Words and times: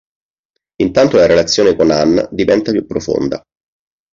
Intanto 0.81 1.17
la 1.17 1.27
relazione 1.27 1.75
con 1.75 1.91
Anne 1.91 2.27
diventa 2.31 2.71
più 2.71 2.87
profonda. 2.87 3.39